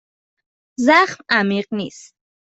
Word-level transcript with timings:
زخم 0.85 1.23
عمیق 1.29 1.67
نیست. 1.73 2.15